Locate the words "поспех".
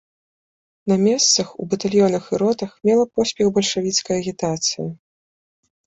3.19-3.47